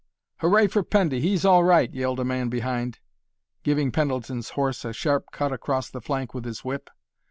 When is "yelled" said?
1.93-2.19